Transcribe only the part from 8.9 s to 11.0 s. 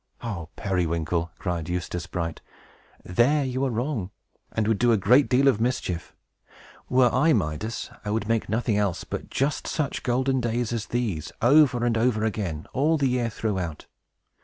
but just such golden days as